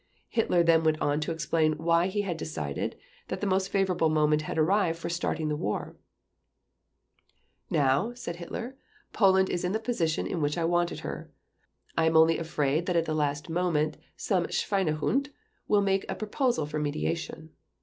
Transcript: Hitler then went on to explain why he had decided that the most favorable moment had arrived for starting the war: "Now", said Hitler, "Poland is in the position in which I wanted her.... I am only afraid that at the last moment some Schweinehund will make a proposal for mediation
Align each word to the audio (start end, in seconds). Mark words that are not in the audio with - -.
Hitler 0.29 0.63
then 0.63 0.83
went 0.83 0.99
on 0.99 1.19
to 1.19 1.31
explain 1.31 1.73
why 1.73 2.07
he 2.07 2.21
had 2.21 2.35
decided 2.35 2.97
that 3.27 3.39
the 3.39 3.45
most 3.45 3.67
favorable 3.67 4.09
moment 4.09 4.41
had 4.41 4.57
arrived 4.57 4.97
for 4.97 5.09
starting 5.09 5.47
the 5.47 5.55
war: 5.55 5.95
"Now", 7.69 8.11
said 8.15 8.37
Hitler, 8.37 8.75
"Poland 9.13 9.47
is 9.51 9.63
in 9.63 9.73
the 9.73 9.79
position 9.79 10.25
in 10.25 10.41
which 10.41 10.57
I 10.57 10.65
wanted 10.65 11.01
her.... 11.01 11.29
I 11.95 12.07
am 12.07 12.17
only 12.17 12.39
afraid 12.39 12.87
that 12.87 12.95
at 12.95 13.05
the 13.05 13.13
last 13.13 13.47
moment 13.47 13.95
some 14.17 14.47
Schweinehund 14.47 15.29
will 15.67 15.81
make 15.81 16.07
a 16.09 16.15
proposal 16.15 16.65
for 16.65 16.79
mediation 16.79 17.51